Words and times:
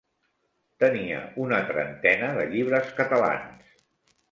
Tenia 0.83 1.19
una 1.43 1.59
trentena 1.69 2.33
de 2.41 2.49
llibres 2.55 2.91
catalans. 3.03 3.79